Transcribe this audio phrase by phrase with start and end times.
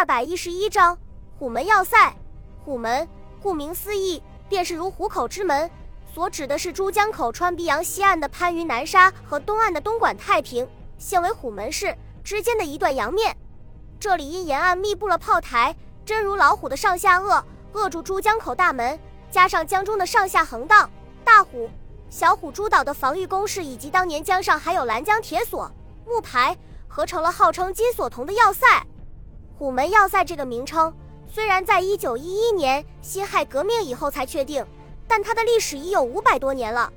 [0.00, 0.96] 二百一十一章
[1.38, 2.16] 虎门要塞。
[2.64, 3.06] 虎门，
[3.42, 5.70] 顾名思义，便是如虎口之门，
[6.14, 10.66] 所指的是珠江口穿鼻洋西岸的番禺南沙和东岸的东莞太平，
[10.96, 11.94] 现为虎门市
[12.24, 13.36] 之间的一段洋面。
[13.98, 17.44] 这里因沿岸密布了炮台，真如老虎的上下颚，
[17.74, 18.98] 扼住珠江口大门，
[19.30, 20.88] 加上江中的上下横荡、
[21.22, 21.68] 大虎、
[22.08, 25.70] 小虎诸岛的防御工事，以及当年江上还有拦江铁索、
[26.06, 26.56] 木牌。
[26.92, 28.66] 合成了号称金锁铜的要塞，
[29.60, 30.90] 虎门要塞这个名称
[31.30, 34.64] 虽然在一九一一年辛亥革命以后才确定，
[35.06, 36.90] 但它的历史已有五百多年了。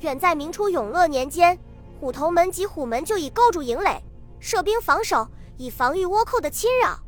[0.00, 1.58] 远在明初永乐年间，
[1.98, 4.02] 虎头门及虎门就已构筑营垒，
[4.38, 6.98] 设兵防守，以防御倭寇的侵扰。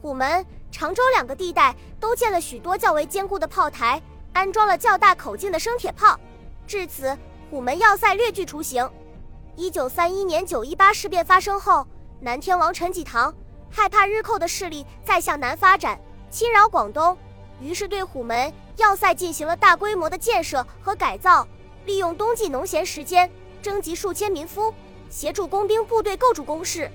[0.00, 4.00] 虎门、常州两个地带都建了许多较为坚固的炮台，
[4.32, 6.18] 安装了较大口径的生铁炮，
[6.66, 7.14] 至此
[7.50, 8.88] 虎门要塞略具雏形。
[9.56, 11.86] 一九三一年九一八事变发生后，
[12.18, 13.32] 南天王陈济棠
[13.74, 15.98] 害怕日寇的势力再向南发展，
[16.30, 17.16] 侵扰广东，
[17.58, 21.48] 于是对虎门要塞进行了大规模的建设和改造。
[21.86, 23.28] 利用冬季农闲时间，
[23.62, 24.72] 征集数千民夫，
[25.08, 26.88] 协助工兵部队构筑工事。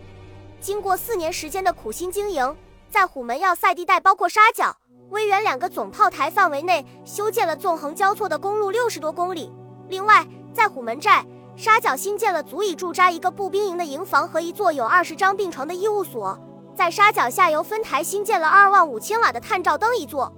[0.62, 2.56] 经过四年时间的苦心经营，
[2.92, 4.78] 在虎门要塞地带，包括沙角、
[5.10, 9.52] 威远两个总炮台范围内，修建了纵横交错的公路六十多公里。
[9.90, 11.26] 另外，在虎门寨。
[11.58, 16.38] 沙角新建了足以驻扎一个步兵营的营房和一座有二十张病床的医务所，
[16.78, 20.32] 在沙角下游分台新建了二万五千瓦的探照灯一座。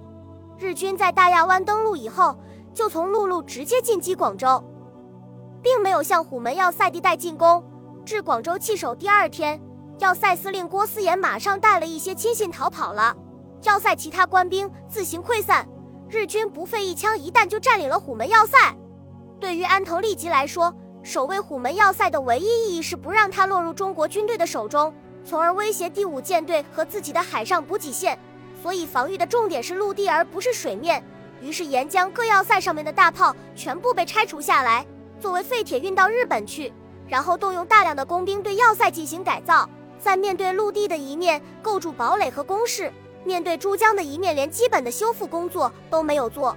[0.56, 2.34] 日军在大亚湾登陆以后，
[2.72, 4.64] 就从陆路直接进击广州，
[5.60, 7.62] 并没有向虎门要塞地带进攻。
[8.06, 9.60] 至广州弃守第二天，
[9.98, 13.14] 要塞司令郭思言马上带了一些亲信逃跑了，
[13.64, 15.68] 要塞其他官兵自行溃散，
[16.08, 18.56] 日军不费一枪一弹就占领了虎门要塞。
[19.38, 24.90] 对于安藤利吉来说，守卫虎门要塞的唯一意义是不让它落入中国军队的手中，
[25.24, 28.18] 从而威胁第五舰队和自己的海上补给线。
[28.62, 31.02] 所以防御的重点是陆地而不是水面。
[31.40, 34.86] 于是沿江各要塞上面的大炮全部被拆除下来，
[35.18, 36.72] 作为废铁运到日本去。
[37.08, 39.68] 然后动用大量的工兵对要塞进行改造。
[39.98, 42.92] 在面对陆地的一面构筑堡垒和工事，
[43.24, 46.56] 面对珠江的一面连基本的修复工作都没有做。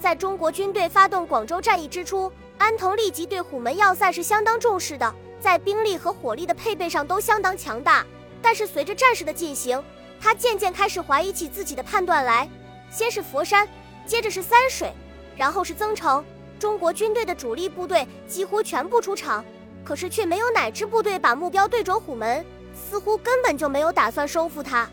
[0.00, 2.30] 在中国军队发动广州战役之初。
[2.58, 8.04] 安藤立即对虎门要塞是相当重视的，在兵力和火力的配备上都相当强大。
[8.40, 9.82] 但是随着战事的进行，
[10.20, 12.48] 他渐渐开始怀疑起自己的判断来。
[12.90, 13.68] 先是佛山，
[14.06, 14.92] 接着是三水，
[15.36, 16.24] 然后是增城。
[16.58, 19.44] 中国军队的主力部队几乎全部出场，
[19.84, 22.44] 可是却没有哪支部队把目标对准虎门，
[22.74, 24.88] 似乎根本就没有打算收复它。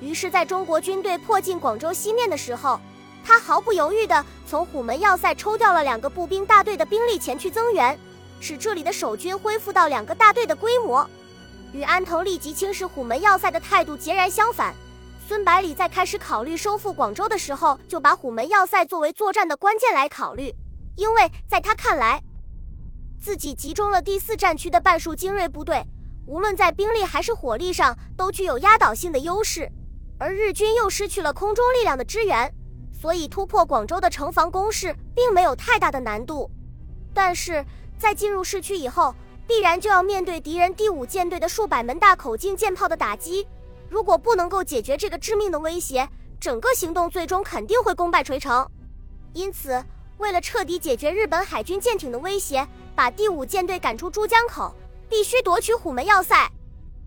[0.00, 2.80] 于是，在中国军队迫近广州西面的时候，
[3.24, 7.98] 他毫不犹豫地从虎门要塞抽调了两个步兵大队的兵力前去增援，
[8.42, 11.08] 使这里的守军恢复到两个大队的规模。
[11.72, 14.74] 与安藤立即轻视虎门要塞的态度截然相反。
[15.28, 20.52] 孙百里在开始考虑收复广州的时候，就把虎门要塞作为作战的关键来考虑，
[20.96, 22.20] 因为在他看来，
[23.22, 25.80] 自己集中了第四战区的半数精锐部队，
[26.26, 29.70] 无论在兵力还是火力上都具有压倒性的优势，
[30.18, 32.52] 而日军又失去了空中力量的支援。
[32.92, 36.50] 所以突破广州的城防攻势并没有太大的难度，
[37.14, 37.64] 但是
[38.02, 39.14] 在进入市区以后，
[39.46, 43.46] 必然就要面对敌人第五舰队的数百门大口径舰炮的打击。
[43.88, 46.08] 如果不能够解决这个致命的威胁，
[46.40, 48.68] 整个行动最终肯定会功败垂成。
[49.34, 49.80] 因此，
[50.18, 54.74] 为了彻底解决日本海军舰艇的威胁，把第五舰队赶出珠江口，
[55.08, 56.50] 必须夺取虎门要塞。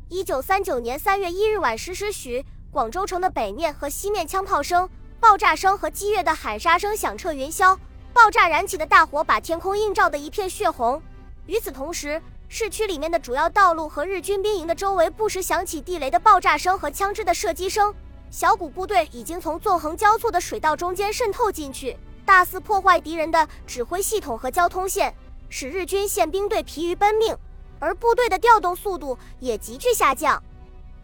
[0.07, 4.89] 一九三九年三月一日晚十时许，广州城的北面和西面枪炮声。
[5.19, 7.77] 爆炸声和激越的喊杀声响彻云霄，
[8.15, 11.01] 爆炸燃起的大火把天空映照的一片血红。
[11.47, 17.93] 与此同时，市区里面的主要道路和日军兵营的周围不时响起地雷的爆炸声和枪支的射击声。
[18.31, 25.13] 小股部队已经从纵横交错的水道中间渗透进去，大肆破坏敌人的指挥系统和交通线，
[25.49, 27.37] 使日军宪兵队疲于奔命，
[27.79, 30.41] 而部队的调动速度也急剧下降。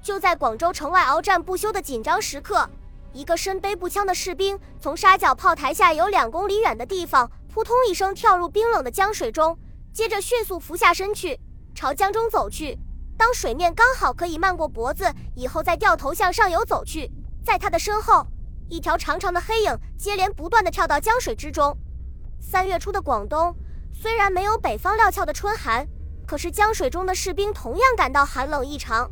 [0.02, 2.70] 就在广州城外鏖战不休的紧张时刻。
[3.14, 9.58] 一个身背步枪的士兵从沙角炮台下有两公里远的地方，扑通一声跳入冰冷的江水中，
[9.94, 11.40] 接着迅速浮下身去，
[11.76, 12.78] 朝江中走去。
[13.18, 17.12] 当水面刚好可以漫过脖子以后，再掉头向上游走去。
[17.44, 18.26] 在他的身后，
[18.70, 21.78] 一条长长的黑影接连不断地跳到江水之中。
[22.40, 23.54] 三月初的广东
[23.94, 25.86] 虽然没有北方料峭的春寒，
[26.26, 29.12] 可是江水中的士兵同样感到寒冷异常，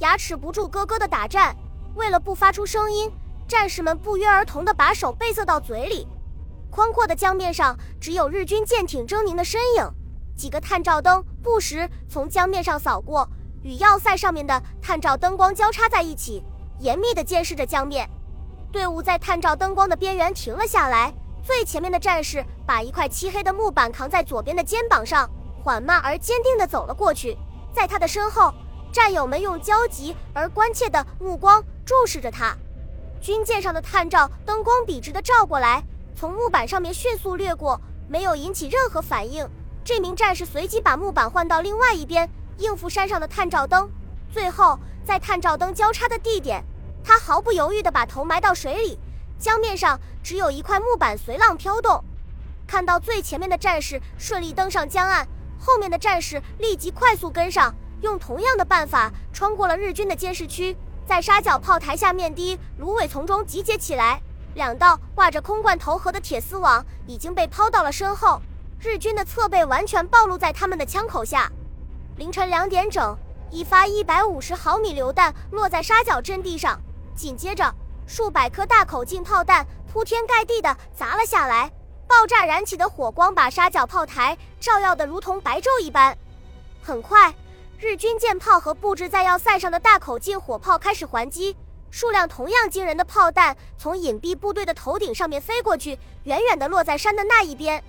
[0.00, 1.56] 牙齿不住咯咯地打颤。
[1.94, 3.10] 为了不发出声音，
[3.48, 6.06] 战士们不约而同地把手背塞到嘴里。
[6.70, 9.90] 宽阔的江面上只有日军舰艇狰狞的身影，
[10.36, 13.28] 几个探照灯不时从江面上扫过，
[13.62, 16.42] 与要塞上面的探照灯光交叉在一起，
[16.78, 18.08] 严密地监视着江面。
[18.70, 21.12] 队伍在探照灯光的边缘停了下来。
[21.42, 25.28] 最前面的战士把一块漆黑的木板扛在左边的肩膀上，
[25.64, 27.36] 缓慢而坚定地走了过去。
[27.74, 28.54] 在他的身后，
[28.92, 32.56] 战友们用焦急而关切的目光注视着他。
[33.20, 35.82] 军舰上的探照灯光笔直地照过来，
[36.14, 39.46] 从木板上面迅速掠过，没有引起任何反应。
[39.84, 42.28] 这名战士随即把木板换到另外一边，
[42.58, 43.90] 应付山上的探照灯。
[44.32, 46.64] 最后，在探照灯交叉的地点，
[47.02, 48.98] 他毫不犹豫地把头埋到水里。
[49.38, 52.02] 江面上只有一块木板随浪飘动。
[52.66, 55.26] 看到最前面的战士顺利登上江岸，
[55.58, 60.76] 后面的战士立即快速跟上，用同样的办法穿过了日军的监视区，
[61.10, 64.22] 在沙角炮台下面的芦苇丛中集结起来。
[64.54, 68.40] 两道挂着空罐头盒的铁丝网已经被抛到了身后，
[68.78, 71.50] 日军的侧背完全暴露在他们的枪口下。
[72.16, 73.18] 凌晨两点整，
[73.50, 76.80] 一发一百五十毫米榴弹落在沙角阵地上，
[77.16, 77.74] 紧接着。
[78.06, 81.68] 数百颗大口径炮弹铺天盖地地砸了下来，
[82.06, 86.16] 爆炸燃起的火光把沙角炮台照耀得如同白昼一般。
[86.80, 87.34] 很快，
[87.82, 91.56] 日军舰炮和布置在要塞上的大口径火炮开始还击，
[91.90, 97.82] 数量同样惊人的炮弹从隐蔽部队的头顶上面飞过去，远远地落在山的那一边。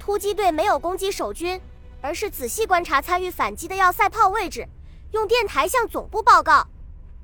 [0.00, 1.60] 突击队没有攻击守军，
[2.00, 4.66] 而是仔细观察参与反击的要塞炮位置，
[5.12, 6.66] 用电台向总部报告。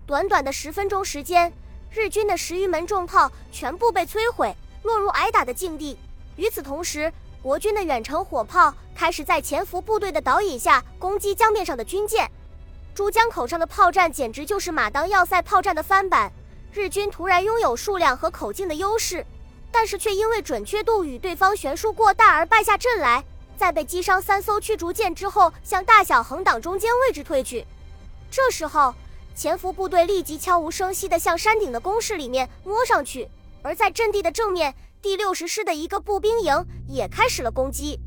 [0.04, 1.50] 短短的十分钟时间。
[1.90, 5.98] 日军的十余门重炮全部被摧毁，落入挨打的境地。
[6.36, 12.30] 与此同时，国军的远程火炮开始在潜伏部队的导引下攻击江面上的军舰。
[12.94, 16.30] 珠江口上的炮战简直就是马当要塞炮战的翻版。
[16.72, 19.26] 日军突然拥有数量和口径的优势，
[19.72, 23.24] 但是却因为准确度与对方悬殊过大而败下阵来。
[23.56, 27.66] 在被击伤三艘驱逐舰之后，向大小横挡中间位置退去。
[28.30, 28.94] 这时候。
[29.34, 33.26] 潜伏部队立即悄无声息地向山顶的工事里面摸上去，
[33.62, 37.98] 而在阵地的正面，第六十师的一个步兵营也开始了攻击。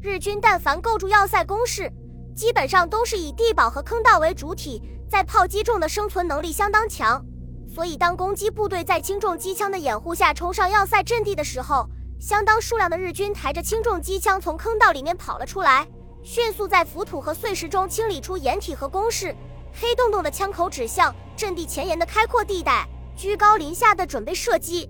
[0.00, 1.92] 日军但凡构筑要塞工事，
[2.34, 7.22] 基本上都是以地堡和坑道为主体，在炮击中的生存能力相当强。
[7.68, 11.86] 所以，当攻击部队在轻重机枪的掩护下冲上要塞阵地的时候，
[12.18, 15.86] 相当数量的日军抬着轻重机枪从坑道里面跑了出来，
[16.22, 19.36] 迅速在浮土和碎石中清理出掩体和工事。
[19.78, 24.88] 黑洞洞的枪口指向阵地前沿的开阔地带，居高临下的准备射击。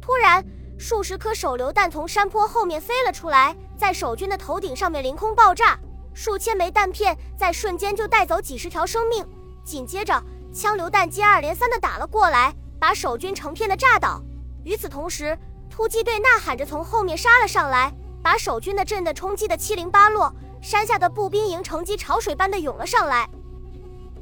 [0.00, 0.42] 突然，
[0.78, 5.76] 数十颗手榴弹从山坡后面飞了出来，在守军的头顶上面凌空爆炸，
[6.14, 9.26] 数千枚弹片在瞬间就带走几十条生命。
[9.64, 10.22] 紧接着，
[10.54, 14.22] 枪榴弹接二连三的打了过来，把守军成片的炸倒。
[14.64, 15.36] 与此同时，
[15.68, 17.92] 突击队呐喊着从后面杀了上来，
[18.22, 20.32] 把守军的阵地冲击的七零八落。
[20.60, 23.28] 山下的步兵营乘机潮水般的涌了上来。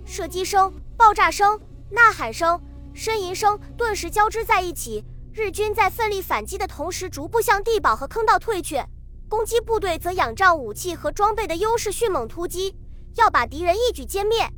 [0.05, 1.59] 射击声、爆炸声、
[1.91, 2.61] 呐喊声、
[2.95, 5.05] 呻吟声顿时交织在一起。
[5.39, 8.83] 日军在奋力反击的同时，逐步向地堡和坑道退却；
[9.29, 12.75] 攻击部队则仰仗武器和装备的优势，迅猛突击，
[13.17, 14.51] 要把敌人一举歼灭。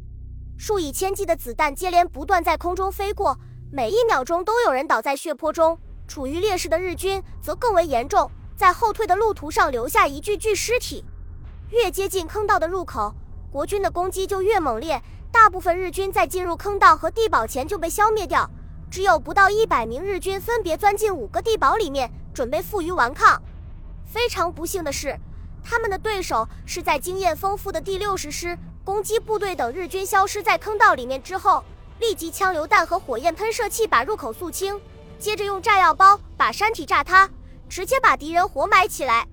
[0.56, 3.36] 数以千计的子弹接连不断在空中飞过，
[3.72, 5.76] 每一秒钟都有人倒在血泊中。
[6.06, 11.04] 处于劣势的日军则更为严重，在后退的路途上留下一具具尸体。
[11.70, 13.12] 越接近坑道的入口，
[13.50, 15.02] 国军的攻击就越猛烈。
[15.32, 18.48] 大部分日军在进入坑道和地堡前就被消灭掉，
[18.90, 23.40] 只有不到一百名日军分别钻进五个地堡里面，准备负隅顽抗。
[24.04, 25.18] 非常不幸的是，
[25.62, 31.62] 他们的对手是在经验丰富的第六十师攻击部队等日军消失在坑道里面之后，
[32.00, 34.80] 立即枪榴弹和火焰喷射器把入口肃清，
[35.18, 37.28] 接着用炸药包把山体炸塌，
[37.68, 39.26] 直接把敌人活埋起来。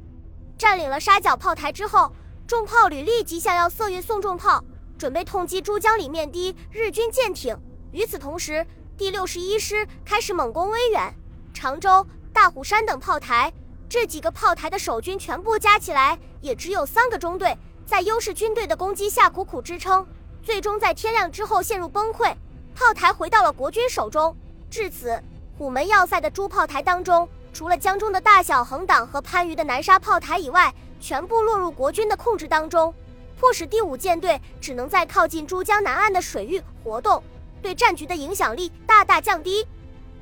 [0.58, 2.12] 占领了沙角炮台之后，
[2.46, 4.63] 重炮旅立即向要塞运送重炮。
[4.98, 7.58] 准备痛击珠江里面的日军舰艇。
[7.91, 8.65] 与此同时，
[8.98, 11.14] 第六十一师开始猛攻威远、
[11.54, 13.52] 常州、大虎山等炮台。
[13.90, 20.08] 这几个炮台的守军全部加起来也只有三个中队，在优势军队的攻击下苦苦支撑，
[20.42, 22.34] 最终在天亮之后陷入崩溃，
[22.74, 24.34] 炮台回到了国军手中。
[24.70, 25.22] 至此，
[25.58, 32.94] 虎门要塞的诸炮台当中，除了江中的大小横挡和番禺的南沙炮台以外，全部落入国军的控制当中。
[33.38, 37.22] 迫使第五舰队只能在靠近珠江南岸的水域活动，
[37.65, 39.65] 对战局的影响力大大降低。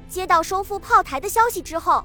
[0.07, 2.01] 接到收复炮台的消息之后，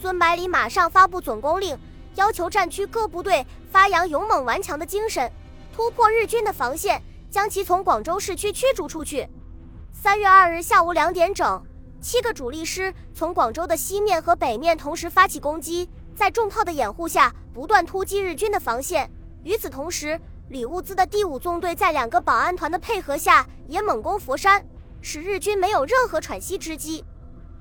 [0.00, 1.76] 孙百里马上发布总攻令，
[2.14, 5.28] 要求战区各部队发扬勇猛顽强的精神，
[5.74, 9.28] 突破日军的防线，将其从广州市区驱逐出去。
[9.92, 11.60] 三月二日下午两点整，
[12.00, 19.10] 七个主力师从广州的西面和北面同时发起攻击，在重炮的掩护下，不断突击日军的防线。
[19.42, 20.20] 与此同时，
[20.50, 24.60] 李物资的第五纵队在两个保安团的配合下，也猛攻佛山，
[25.00, 27.04] 使日军没有任何喘息之机。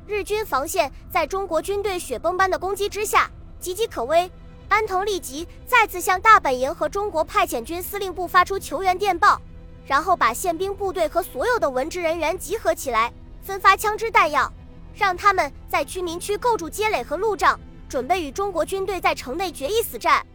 [0.08, 3.30] 日军防线在中国军队雪崩般的攻击之下
[3.62, 4.30] 岌岌可危。
[4.70, 9.40] 安藤立即再次向大本营和中国派遣军司令部发出求援电报，
[9.86, 14.52] 然后把宪兵部队和所有的文职人员集合起来，分发枪支弹药，
[14.96, 20.26] 让他们在居民区构筑街垒和路障，准备与中国军队在城内决一死战。